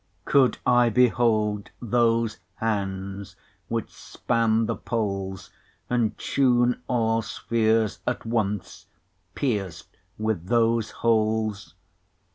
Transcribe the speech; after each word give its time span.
20 0.25 0.31
Could 0.31 0.57
I 0.65 0.89
behold 0.89 1.69
those 1.79 2.39
hands 2.55 3.35
which 3.67 3.91
span 3.91 4.65
the 4.65 4.75
Poles, 4.75 5.51
And 5.91 6.17
turne 6.17 6.81
all 6.87 7.21
spheares 7.21 7.99
at 8.07 8.25
once, 8.25 8.87
peirc'd 9.35 9.95
with 10.17 10.47
those 10.47 10.89
holes? 11.05 11.75